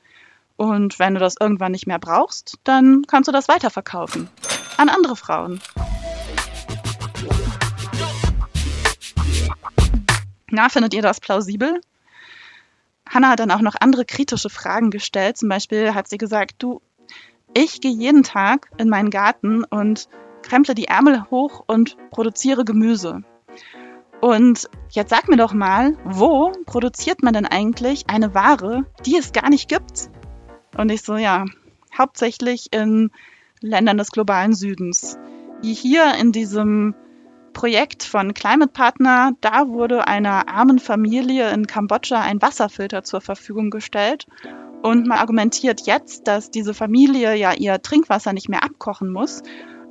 Und 0.57 0.99
wenn 0.99 1.13
du 1.13 1.21
das 1.21 1.35
irgendwann 1.39 1.71
nicht 1.71 1.87
mehr 1.87 1.99
brauchst, 1.99 2.59
dann 2.65 3.03
kannst 3.07 3.29
du 3.29 3.31
das 3.31 3.47
weiterverkaufen 3.47 4.29
an 4.75 4.89
andere 4.89 5.15
Frauen. 5.15 5.61
Na, 10.51 10.67
findet 10.67 10.93
ihr 10.93 11.01
das 11.01 11.21
plausibel? 11.21 11.79
Hannah 13.09 13.29
hat 13.29 13.39
dann 13.39 13.51
auch 13.51 13.61
noch 13.61 13.75
andere 13.79 14.03
kritische 14.03 14.49
Fragen 14.49 14.91
gestellt. 14.91 15.37
Zum 15.37 15.47
Beispiel 15.47 15.93
hat 15.93 16.09
sie 16.09 16.17
gesagt, 16.17 16.55
du, 16.57 16.81
ich 17.53 17.79
gehe 17.79 17.93
jeden 17.93 18.23
Tag 18.23 18.69
in 18.77 18.89
meinen 18.89 19.11
Garten 19.11 19.63
und 19.63 20.09
kremple 20.41 20.75
die 20.75 20.89
Ärmel 20.89 21.29
hoch 21.31 21.63
und 21.67 21.95
produziere 22.11 22.65
Gemüse. 22.65 23.23
Und 24.23 24.69
jetzt 24.91 25.09
sag 25.09 25.27
mir 25.27 25.35
doch 25.35 25.51
mal, 25.51 25.97
wo 26.05 26.53
produziert 26.65 27.23
man 27.23 27.33
denn 27.33 27.45
eigentlich 27.45 28.05
eine 28.07 28.33
Ware, 28.33 28.85
die 29.05 29.17
es 29.17 29.33
gar 29.33 29.49
nicht 29.49 29.67
gibt? 29.67 30.09
Und 30.77 30.89
ich 30.93 31.01
so, 31.01 31.17
ja, 31.17 31.43
hauptsächlich 31.97 32.71
in 32.71 33.11
Ländern 33.59 33.97
des 33.97 34.11
globalen 34.11 34.53
Südens. 34.53 35.17
Wie 35.61 35.73
hier 35.73 36.15
in 36.21 36.31
diesem 36.31 36.95
Projekt 37.51 38.03
von 38.03 38.33
Climate 38.33 38.71
Partner, 38.71 39.33
da 39.41 39.67
wurde 39.67 40.07
einer 40.07 40.47
armen 40.47 40.79
Familie 40.79 41.51
in 41.51 41.67
Kambodscha 41.67 42.21
ein 42.21 42.41
Wasserfilter 42.41 43.03
zur 43.03 43.19
Verfügung 43.19 43.71
gestellt. 43.71 44.27
Und 44.83 45.05
man 45.05 45.17
argumentiert 45.17 45.81
jetzt, 45.85 46.29
dass 46.29 46.49
diese 46.49 46.73
Familie 46.73 47.35
ja 47.35 47.51
ihr 47.51 47.81
Trinkwasser 47.81 48.31
nicht 48.31 48.47
mehr 48.47 48.63
abkochen 48.63 49.11
muss 49.11 49.43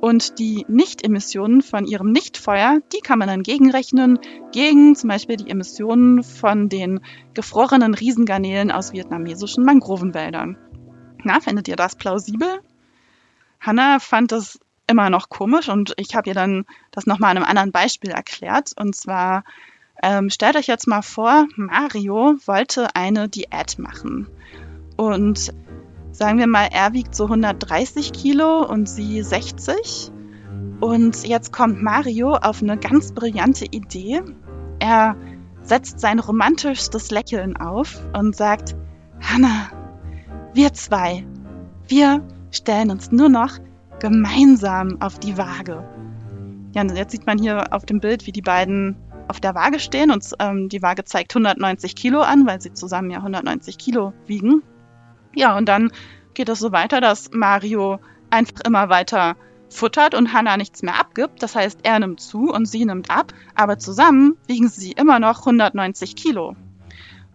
und 0.03 0.37
die 0.37 0.65
Nicht-Emissionen 0.67 1.61
von 1.61 1.85
ihrem 1.85 2.11
Nichtfeuer, 2.11 2.81
die 2.91 2.99
kann 2.99 3.19
man 3.19 3.29
dann 3.29 3.41
gegenrechnen 3.41 4.19
gegen 4.51 4.97
zum 4.97 5.07
Beispiel 5.07 5.37
die 5.37 5.49
Emissionen 5.49 6.23
von 6.23 6.67
den 6.67 6.99
gefrorenen 7.33 7.93
Riesengarnelen 7.93 8.69
aus 8.69 8.91
vietnamesischen 8.91 9.63
Mangrovenwäldern. 9.63 10.57
Na, 11.23 11.39
findet 11.39 11.69
ihr 11.69 11.77
das 11.77 11.95
plausibel? 11.95 12.59
Hannah 13.61 13.99
fand 13.99 14.33
das 14.33 14.59
immer 14.87 15.09
noch 15.09 15.29
komisch 15.29 15.69
und 15.69 15.93
ich 15.95 16.15
habe 16.15 16.27
ihr 16.27 16.35
dann 16.35 16.65
das 16.91 17.05
nochmal 17.05 17.31
an 17.31 17.37
einem 17.37 17.45
anderen 17.45 17.71
Beispiel 17.71 18.09
erklärt. 18.09 18.71
Und 18.77 18.97
zwar, 18.97 19.45
ähm, 20.03 20.29
stellt 20.29 20.57
euch 20.57 20.67
jetzt 20.67 20.85
mal 20.85 21.01
vor, 21.01 21.47
Mario 21.55 22.35
wollte 22.45 22.93
eine 22.93 23.29
Diät 23.29 23.79
machen. 23.79 24.27
Und 24.97 25.53
sagen 26.13 26.37
wir 26.37 26.47
mal, 26.47 26.69
er 26.71 26.93
wiegt 26.93 27.15
so 27.15 27.25
130 27.25 28.13
Kilo 28.13 28.65
und 28.65 28.87
sie 28.87 29.21
60. 29.21 30.11
Und 30.79 31.27
jetzt 31.27 31.51
kommt 31.51 31.81
Mario 31.81 32.33
auf 32.33 32.61
eine 32.61 32.77
ganz 32.77 33.13
brillante 33.13 33.65
Idee. 33.65 34.21
Er 34.79 35.15
setzt 35.61 35.99
sein 35.99 36.19
romantischstes 36.19 37.09
Lächeln 37.09 37.57
auf 37.57 37.99
und 38.17 38.35
sagt, 38.35 38.75
Hannah, 39.21 39.69
wir 40.53 40.73
zwei, 40.73 41.25
wir 41.87 42.25
stellen 42.51 42.91
uns 42.91 43.11
nur 43.11 43.29
noch 43.29 43.57
gemeinsam 43.99 45.01
auf 45.01 45.19
die 45.19 45.37
Waage. 45.37 45.83
Ja, 46.75 46.83
jetzt 46.83 47.11
sieht 47.11 47.25
man 47.25 47.39
hier 47.39 47.73
auf 47.73 47.85
dem 47.85 47.99
Bild, 47.99 48.27
wie 48.27 48.31
die 48.31 48.41
beiden 48.41 48.97
auf 49.27 49.39
der 49.39 49.55
Waage 49.55 49.79
stehen 49.79 50.11
und 50.11 50.27
ähm, 50.39 50.69
die 50.69 50.81
Waage 50.81 51.05
zeigt 51.05 51.33
190 51.33 51.95
Kilo 51.95 52.21
an, 52.21 52.45
weil 52.45 52.61
sie 52.61 52.73
zusammen 52.73 53.09
ja 53.09 53.17
190 53.17 53.77
Kilo 53.77 54.13
wiegen. 54.27 54.63
Ja, 55.35 55.57
und 55.57 55.67
dann 55.67 55.91
geht 56.33 56.49
es 56.49 56.59
so 56.59 56.71
weiter, 56.71 57.01
dass 57.01 57.31
Mario 57.31 57.99
einfach 58.29 58.61
immer 58.65 58.89
weiter 58.89 59.35
futtert 59.69 60.13
und 60.15 60.33
Hannah 60.33 60.57
nichts 60.57 60.83
mehr 60.83 60.99
abgibt. 60.99 61.41
Das 61.41 61.55
heißt, 61.55 61.79
er 61.83 61.99
nimmt 61.99 62.19
zu 62.21 62.51
und 62.51 62.65
sie 62.65 62.85
nimmt 62.85 63.09
ab, 63.09 63.33
aber 63.55 63.79
zusammen 63.79 64.37
wiegen 64.47 64.69
sie 64.69 64.91
immer 64.91 65.19
noch 65.19 65.39
190 65.39 66.15
Kilo. 66.15 66.55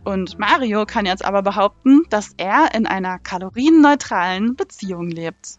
Und 0.04 0.38
Mario 0.38 0.86
kann 0.86 1.06
jetzt 1.06 1.24
aber 1.24 1.42
behaupten, 1.42 2.02
dass 2.08 2.32
er 2.36 2.74
in 2.74 2.86
einer 2.86 3.18
kalorienneutralen 3.18 4.56
Beziehung 4.56 5.10
lebt. 5.10 5.58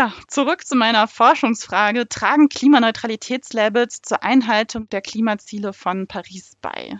Ja, 0.00 0.14
zurück 0.28 0.66
zu 0.66 0.76
meiner 0.76 1.06
Forschungsfrage. 1.06 2.08
Tragen 2.08 2.48
Klimaneutralitätslabels 2.48 4.00
zur 4.00 4.22
Einhaltung 4.22 4.88
der 4.88 5.02
Klimaziele 5.02 5.74
von 5.74 6.06
Paris 6.06 6.56
bei? 6.62 6.98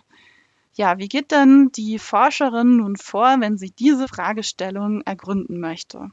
Ja, 0.74 0.98
wie 0.98 1.08
geht 1.08 1.30
denn 1.30 1.70
die 1.72 1.98
Forscherin 1.98 2.76
nun 2.76 2.96
vor, 2.96 3.36
wenn 3.40 3.56
sie 3.56 3.70
diese 3.70 4.06
Fragestellung 4.06 5.00
ergründen 5.00 5.60
möchte? 5.60 6.10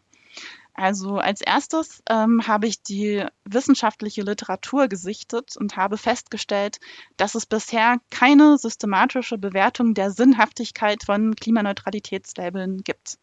Also 0.73 1.17
als 1.17 1.41
erstes 1.41 2.01
ähm, 2.09 2.47
habe 2.47 2.67
ich 2.67 2.81
die 2.83 3.25
wissenschaftliche 3.43 4.21
Literatur 4.21 4.87
gesichtet 4.87 5.57
und 5.57 5.75
habe 5.75 5.97
festgestellt, 5.97 6.79
dass 7.17 7.35
es 7.35 7.45
bisher 7.45 7.97
keine 8.11 8.57
systematische 8.57 9.37
Bewertung 9.37 9.93
der 9.93 10.11
Sinnhaftigkeit 10.11 11.03
von 11.03 11.35
Klimaneutralitätslabeln 11.35 12.77
gibt. 12.85 13.17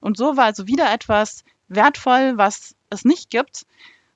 Und 0.00 0.16
so 0.16 0.36
war 0.36 0.46
also 0.46 0.66
wieder 0.66 0.92
etwas 0.92 1.44
wertvoll, 1.68 2.36
was 2.36 2.75
es 2.90 3.04
nicht 3.04 3.30
gibt, 3.30 3.66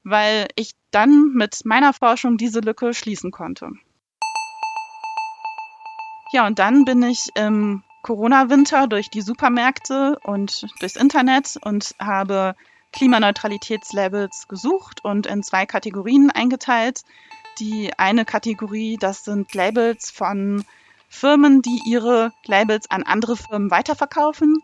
weil 0.04 0.48
ich 0.56 0.72
dann 0.90 1.32
mit 1.34 1.64
meiner 1.64 1.92
Forschung 1.92 2.36
diese 2.36 2.60
Lücke 2.60 2.94
schließen 2.94 3.30
konnte. 3.30 3.70
Ja, 6.32 6.46
und 6.46 6.58
dann 6.58 6.84
bin 6.84 7.02
ich 7.02 7.28
im 7.34 7.82
Corona-Winter 8.02 8.86
durch 8.86 9.10
die 9.10 9.20
Supermärkte 9.20 10.18
und 10.22 10.66
durchs 10.80 10.96
Internet 10.96 11.58
und 11.62 11.94
habe 11.98 12.54
Klimaneutralitätslabels 12.92 14.48
gesucht 14.48 15.04
und 15.04 15.26
in 15.26 15.42
zwei 15.42 15.66
Kategorien 15.66 16.30
eingeteilt. 16.30 17.02
Die 17.58 17.90
eine 17.98 18.24
Kategorie, 18.24 18.96
das 18.98 19.24
sind 19.24 19.52
Labels 19.54 20.10
von 20.10 20.64
Firmen, 21.08 21.62
die 21.62 21.82
ihre 21.84 22.32
Labels 22.46 22.90
an 22.90 23.02
andere 23.02 23.36
Firmen 23.36 23.70
weiterverkaufen. 23.70 24.62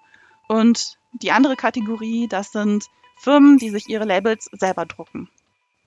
Und 0.48 0.98
die 1.12 1.32
andere 1.32 1.56
Kategorie, 1.56 2.28
das 2.28 2.52
sind 2.52 2.86
Firmen, 3.16 3.58
die 3.58 3.70
sich 3.70 3.88
ihre 3.88 4.04
Labels 4.04 4.48
selber 4.52 4.86
drucken. 4.86 5.28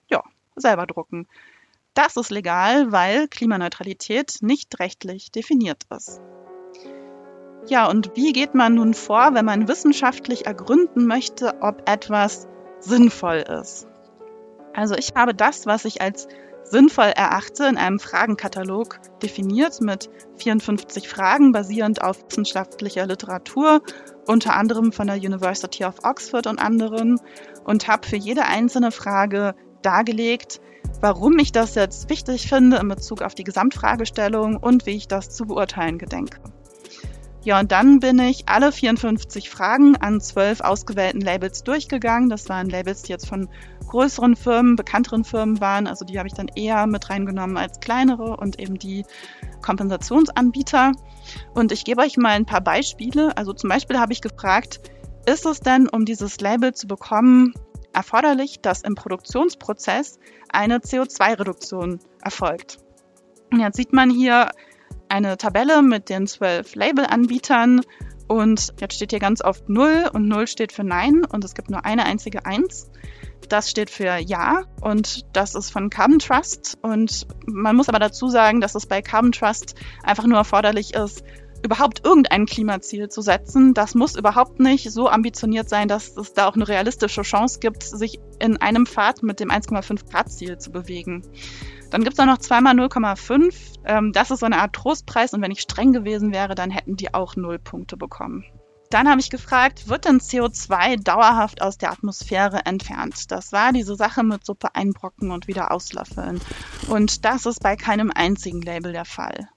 Ja, 0.09 0.23
selber 0.55 0.85
drucken. 0.87 1.27
Das 1.93 2.17
ist 2.17 2.31
legal, 2.31 2.91
weil 2.91 3.27
Klimaneutralität 3.27 4.37
nicht 4.41 4.79
rechtlich 4.79 5.31
definiert 5.31 5.83
ist. 5.95 6.21
Ja, 7.67 7.87
und 7.87 8.15
wie 8.15 8.33
geht 8.33 8.55
man 8.55 8.75
nun 8.75 8.93
vor, 8.93 9.33
wenn 9.33 9.45
man 9.45 9.67
wissenschaftlich 9.67 10.45
ergründen 10.45 11.05
möchte, 11.05 11.61
ob 11.61 11.87
etwas 11.87 12.47
sinnvoll 12.79 13.37
ist? 13.61 13.87
Also 14.73 14.95
ich 14.95 15.11
habe 15.15 15.33
das, 15.35 15.65
was 15.65 15.85
ich 15.85 16.01
als 16.01 16.27
sinnvoll 16.69 17.11
erachte, 17.15 17.65
in 17.65 17.77
einem 17.77 17.99
Fragenkatalog 17.99 18.99
definiert 19.21 19.81
mit 19.81 20.09
54 20.37 21.09
Fragen 21.09 21.51
basierend 21.51 22.01
auf 22.01 22.23
wissenschaftlicher 22.29 23.05
Literatur, 23.05 23.81
unter 24.25 24.55
anderem 24.55 24.91
von 24.91 25.07
der 25.07 25.17
University 25.17 25.85
of 25.85 26.03
Oxford 26.03 26.47
und 26.47 26.59
anderen, 26.59 27.19
und 27.63 27.87
habe 27.87 28.07
für 28.07 28.17
jede 28.17 28.45
einzelne 28.45 28.91
Frage 28.91 29.55
dargelegt, 29.81 30.61
warum 31.01 31.39
ich 31.39 31.51
das 31.51 31.75
jetzt 31.75 32.09
wichtig 32.09 32.47
finde 32.47 32.77
in 32.77 32.87
Bezug 32.87 33.21
auf 33.21 33.35
die 33.35 33.43
Gesamtfragestellung 33.43 34.57
und 34.57 34.85
wie 34.85 34.95
ich 34.95 35.07
das 35.07 35.29
zu 35.29 35.45
beurteilen 35.45 35.97
gedenke. 35.97 36.39
Ja, 37.49 37.59
und 37.59 37.71
dann 37.71 37.99
bin 37.99 38.19
ich 38.19 38.47
alle 38.47 38.71
54 38.71 39.49
Fragen 39.49 39.95
an 39.95 40.21
zwölf 40.21 40.61
ausgewählten 40.61 41.19
Labels 41.19 41.63
durchgegangen. 41.63 42.29
Das 42.29 42.47
waren 42.47 42.69
Labels, 42.69 43.01
die 43.01 43.11
jetzt 43.11 43.27
von 43.27 43.49
größeren 43.87 44.35
Firmen, 44.35 44.75
bekannteren 44.75 45.23
Firmen 45.23 45.59
waren. 45.59 45.87
Also 45.87 46.05
die 46.05 46.19
habe 46.19 46.27
ich 46.27 46.35
dann 46.35 46.51
eher 46.55 46.85
mit 46.85 47.09
reingenommen 47.09 47.57
als 47.57 47.79
kleinere 47.79 48.37
und 48.37 48.59
eben 48.59 48.77
die 48.77 49.03
Kompensationsanbieter. 49.63 50.91
Und 51.55 51.71
ich 51.71 51.85
gebe 51.85 52.03
euch 52.03 52.17
mal 52.17 52.33
ein 52.33 52.45
paar 52.45 52.61
Beispiele. 52.61 53.35
Also 53.35 53.51
zum 53.53 53.71
Beispiel 53.71 53.97
habe 53.97 54.13
ich 54.13 54.21
gefragt, 54.21 54.79
ist 55.25 55.47
es 55.47 55.59
denn, 55.59 55.89
um 55.89 56.05
dieses 56.05 56.39
Label 56.41 56.75
zu 56.75 56.85
bekommen, 56.85 57.55
erforderlich, 57.93 58.61
dass 58.61 58.83
im 58.83 58.93
Produktionsprozess 58.93 60.19
eine 60.49 60.77
CO2-Reduktion 60.77 61.97
erfolgt? 62.21 62.77
Und 63.51 63.59
jetzt 63.59 63.77
sieht 63.77 63.91
man 63.91 64.11
hier 64.11 64.51
eine 65.09 65.37
Tabelle 65.37 65.81
mit 65.81 66.09
den 66.09 66.27
zwölf 66.27 66.75
Labelanbietern 66.75 67.81
und 68.29 68.73
jetzt 68.79 68.93
steht 68.93 69.09
hier 69.09 69.19
ganz 69.19 69.43
oft 69.43 69.67
0 69.69 70.11
und 70.13 70.27
0 70.27 70.45
steht 70.47 70.71
für 70.71 70.83
Nein 70.83 71.25
und 71.25 71.43
es 71.43 71.55
gibt 71.55 71.71
nur 71.71 71.83
eine 71.83 72.05
einzige 72.05 72.45
1. 72.45 72.91
Das 73.49 73.71
steht 73.71 73.89
für 73.89 74.17
Ja 74.17 74.65
und 74.81 75.25
das 75.35 75.55
ist 75.55 75.71
von 75.71 75.89
Carbon 75.89 76.19
Trust. 76.19 76.77
Und 76.83 77.25
man 77.47 77.75
muss 77.75 77.89
aber 77.89 77.97
dazu 77.97 78.27
sagen, 78.27 78.61
dass 78.61 78.75
es 78.75 78.85
bei 78.85 79.01
Carbon 79.01 79.31
Trust 79.31 79.73
einfach 80.03 80.27
nur 80.27 80.37
erforderlich 80.37 80.93
ist, 80.93 81.23
überhaupt 81.63 82.05
irgendein 82.05 82.45
Klimaziel 82.45 83.09
zu 83.09 83.21
setzen. 83.21 83.73
Das 83.73 83.95
muss 83.95 84.15
überhaupt 84.15 84.59
nicht 84.59 84.91
so 84.91 85.09
ambitioniert 85.09 85.67
sein, 85.67 85.87
dass 85.87 86.15
es 86.15 86.33
da 86.33 86.47
auch 86.47 86.55
eine 86.55 86.67
realistische 86.67 87.23
Chance 87.23 87.59
gibt, 87.59 87.81
sich 87.81 88.19
in 88.39 88.57
einem 88.57 88.85
Pfad 88.85 89.23
mit 89.23 89.39
dem 89.39 89.49
1,5 89.49 90.09
Grad 90.11 90.31
Ziel 90.31 90.59
zu 90.59 90.71
bewegen. 90.71 91.23
Dann 91.89 92.03
gibt 92.03 92.13
es 92.13 92.19
auch 92.19 92.25
noch 92.25 92.37
zweimal 92.37 92.75
0,5. 92.75 93.53
Ähm, 93.85 94.11
das 94.13 94.31
ist 94.31 94.39
so 94.39 94.45
eine 94.45 94.61
Art 94.61 94.73
Trostpreis 94.73 95.33
und 95.33 95.41
wenn 95.41 95.51
ich 95.51 95.61
streng 95.61 95.93
gewesen 95.93 96.31
wäre, 96.31 96.55
dann 96.55 96.71
hätten 96.71 96.95
die 96.95 97.13
auch 97.13 97.35
null 97.35 97.59
Punkte 97.59 97.97
bekommen. 97.97 98.45
Dann 98.89 99.07
habe 99.07 99.21
ich 99.21 99.29
gefragt, 99.29 99.87
wird 99.87 100.05
denn 100.05 100.19
CO2 100.19 101.03
dauerhaft 101.03 101.61
aus 101.61 101.77
der 101.77 101.91
Atmosphäre 101.91 102.65
entfernt? 102.65 103.31
Das 103.31 103.51
war 103.51 103.71
diese 103.71 103.95
Sache 103.95 104.23
mit 104.23 104.43
Suppe 104.45 104.73
einbrocken 104.73 105.29
und 105.31 105.47
wieder 105.47 105.71
auslöffeln. 105.71 106.41
Und 106.87 107.23
das 107.23 107.45
ist 107.45 107.61
bei 107.61 107.75
keinem 107.75 108.11
einzigen 108.13 108.61
Label 108.61 108.91
der 108.91 109.05
Fall. 109.05 109.47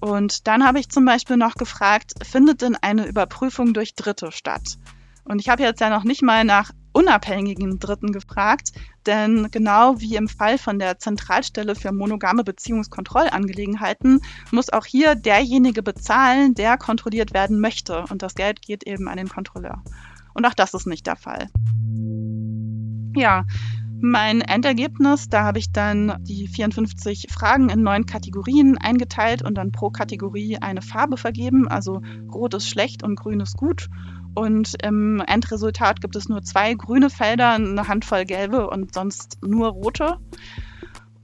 Und 0.00 0.46
dann 0.46 0.66
habe 0.66 0.80
ich 0.80 0.88
zum 0.88 1.04
Beispiel 1.04 1.36
noch 1.36 1.54
gefragt, 1.54 2.12
findet 2.22 2.62
denn 2.62 2.76
eine 2.76 3.06
Überprüfung 3.06 3.74
durch 3.74 3.94
Dritte 3.94 4.32
statt? 4.32 4.78
Und 5.24 5.40
ich 5.40 5.48
habe 5.48 5.62
jetzt 5.62 5.80
ja 5.80 5.90
noch 5.90 6.04
nicht 6.04 6.22
mal 6.22 6.44
nach 6.44 6.70
unabhängigen 6.94 7.78
Dritten 7.78 8.12
gefragt, 8.12 8.72
denn 9.04 9.48
genau 9.50 10.00
wie 10.00 10.16
im 10.16 10.28
Fall 10.28 10.56
von 10.56 10.78
der 10.78 10.98
Zentralstelle 10.98 11.74
für 11.74 11.92
monogame 11.92 12.44
Beziehungskontrollangelegenheiten 12.44 14.20
muss 14.50 14.72
auch 14.72 14.86
hier 14.86 15.14
derjenige 15.14 15.82
bezahlen, 15.82 16.54
der 16.54 16.78
kontrolliert 16.78 17.34
werden 17.34 17.60
möchte. 17.60 18.04
Und 18.10 18.22
das 18.22 18.34
Geld 18.34 18.62
geht 18.62 18.86
eben 18.86 19.08
an 19.08 19.18
den 19.18 19.28
Kontrolleur. 19.28 19.82
Und 20.32 20.46
auch 20.46 20.54
das 20.54 20.72
ist 20.72 20.86
nicht 20.86 21.06
der 21.06 21.16
Fall. 21.16 21.48
Ja, 23.16 23.44
mein 24.00 24.40
Endergebnis, 24.42 25.28
da 25.28 25.44
habe 25.44 25.58
ich 25.58 25.72
dann 25.72 26.18
die 26.20 26.46
54 26.46 27.28
Fragen 27.30 27.70
in 27.70 27.82
neun 27.82 28.06
Kategorien 28.06 28.76
eingeteilt 28.76 29.42
und 29.42 29.56
dann 29.56 29.72
pro 29.72 29.90
Kategorie 29.90 30.58
eine 30.58 30.82
Farbe 30.82 31.16
vergeben. 31.16 31.68
Also 31.68 32.02
rot 32.30 32.54
ist 32.54 32.68
schlecht 32.68 33.02
und 33.02 33.16
grün 33.16 33.40
ist 33.40 33.56
gut. 33.56 33.88
Und 34.34 34.74
im 34.82 35.20
Endresultat 35.20 36.00
gibt 36.00 36.16
es 36.16 36.28
nur 36.28 36.42
zwei 36.42 36.74
grüne 36.74 37.10
Felder, 37.10 37.52
eine 37.52 37.86
Handvoll 37.86 38.24
gelbe 38.24 38.68
und 38.68 38.94
sonst 38.94 39.38
nur 39.42 39.68
rote. 39.68 40.18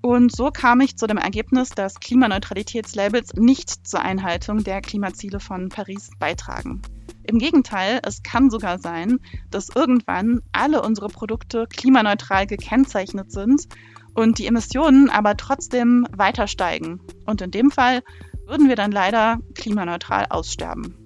Und 0.03 0.35
so 0.35 0.51
kam 0.51 0.81
ich 0.81 0.97
zu 0.97 1.07
dem 1.07 1.19
Ergebnis, 1.19 1.71
dass 1.71 2.01
Klimaneutralitätslabels 2.01 3.35
nicht 3.35 3.87
zur 3.87 4.01
Einhaltung 4.01 4.65
der 4.65 4.81
Klimaziele 4.81 5.41
von 5.41 5.69
Paris 5.69 6.11
beitragen. 6.19 6.81
Im 7.25 7.39
Gegenteil, 7.39 8.01
es 8.03 8.23
kann 8.23 8.51
sogar 8.51 8.79
sein, 8.79 9.21
dass 9.51 9.69
irgendwann 9.75 10.41
alle 10.53 10.83
unsere 10.83 11.09
Produkte 11.09 11.67
klimaneutral 11.69 12.47
gekennzeichnet 12.47 13.31
sind 13.31 13.69
und 14.15 14.39
die 14.39 14.47
Emissionen 14.47 15.11
aber 15.11 15.37
trotzdem 15.37 16.07
weiter 16.17 16.47
steigen. 16.47 17.01
Und 17.27 17.43
in 17.43 17.51
dem 17.51 17.71
Fall 17.71 18.03
würden 18.47 18.69
wir 18.69 18.77
dann 18.77 18.91
leider 18.91 19.39
klimaneutral 19.55 20.27
aussterben. 20.31 20.97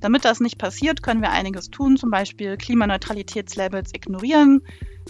Damit 0.00 0.24
das 0.24 0.40
nicht 0.40 0.58
passiert, 0.58 1.02
können 1.02 1.22
wir 1.22 1.30
einiges 1.30 1.70
tun, 1.70 1.96
zum 1.96 2.10
Beispiel 2.10 2.56
Klimaneutralitätslabels 2.56 3.92
ignorieren, 3.94 4.62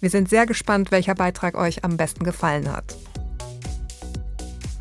Wir 0.00 0.10
sind 0.10 0.28
sehr 0.28 0.46
gespannt, 0.46 0.90
welcher 0.90 1.14
Beitrag 1.14 1.56
euch 1.56 1.84
am 1.84 1.96
besten 1.96 2.24
gefallen 2.24 2.72
hat. 2.72 2.96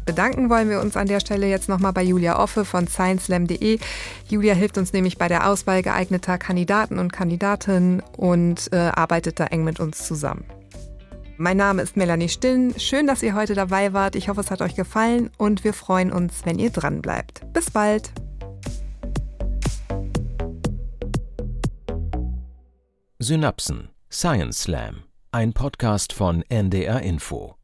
Bedanken 0.05 0.51
wollen 0.51 0.69
wir 0.69 0.81
uns 0.81 0.95
an 0.95 1.07
der 1.07 1.19
Stelle 1.19 1.47
jetzt 1.47 1.67
nochmal 1.67 1.91
bei 1.91 2.03
Julia 2.03 2.39
Offe 2.39 2.63
von 2.63 2.87
scienceslam.de. 2.87 3.79
Julia 4.29 4.53
hilft 4.53 4.77
uns 4.77 4.93
nämlich 4.93 5.17
bei 5.17 5.27
der 5.27 5.49
Auswahl 5.49 5.81
geeigneter 5.81 6.37
Kandidaten 6.37 6.99
und 6.99 7.11
Kandidatinnen 7.11 8.03
und 8.15 8.71
äh, 8.71 8.77
arbeitet 8.77 9.39
da 9.39 9.47
eng 9.47 9.63
mit 9.63 9.79
uns 9.79 10.05
zusammen. 10.05 10.45
Mein 11.37 11.57
Name 11.57 11.81
ist 11.81 11.97
Melanie 11.97 12.29
Stillen. 12.29 12.79
Schön, 12.79 13.07
dass 13.07 13.23
ihr 13.23 13.35
heute 13.35 13.55
dabei 13.55 13.93
wart. 13.93 14.15
Ich 14.15 14.29
hoffe, 14.29 14.41
es 14.41 14.51
hat 14.51 14.61
euch 14.61 14.75
gefallen 14.75 15.31
und 15.37 15.63
wir 15.63 15.73
freuen 15.73 16.13
uns, 16.13 16.45
wenn 16.45 16.59
ihr 16.59 16.69
dran 16.69 17.01
bleibt. 17.01 17.41
Bis 17.51 17.71
bald. 17.71 18.11
Synapsen 23.19 23.89
Science 24.11 24.61
Slam, 24.61 25.03
ein 25.31 25.51
Podcast 25.53 26.13
von 26.13 26.43
NDR 26.47 27.01
Info. 27.01 27.55